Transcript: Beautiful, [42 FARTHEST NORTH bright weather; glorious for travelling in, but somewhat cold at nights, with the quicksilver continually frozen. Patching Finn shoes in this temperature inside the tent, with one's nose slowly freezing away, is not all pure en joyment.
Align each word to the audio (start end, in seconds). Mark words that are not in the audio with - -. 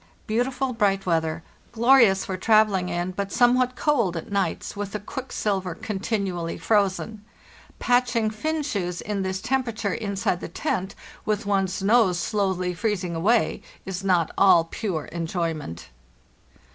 Beautiful, 0.25 0.69
[42 0.73 0.79
FARTHEST 0.79 0.79
NORTH 0.79 0.79
bright 0.79 1.05
weather; 1.05 1.43
glorious 1.73 2.25
for 2.25 2.35
travelling 2.35 2.89
in, 2.89 3.11
but 3.11 3.31
somewhat 3.31 3.75
cold 3.75 4.17
at 4.17 4.31
nights, 4.31 4.75
with 4.75 4.93
the 4.93 4.99
quicksilver 4.99 5.75
continually 5.75 6.57
frozen. 6.57 7.23
Patching 7.77 8.31
Finn 8.31 8.63
shoes 8.63 8.99
in 9.01 9.21
this 9.21 9.39
temperature 9.41 9.93
inside 9.93 10.39
the 10.41 10.49
tent, 10.49 10.95
with 11.23 11.45
one's 11.45 11.83
nose 11.83 12.17
slowly 12.19 12.73
freezing 12.73 13.13
away, 13.15 13.61
is 13.85 14.03
not 14.03 14.31
all 14.39 14.63
pure 14.63 15.07
en 15.11 15.27
joyment. 15.27 15.89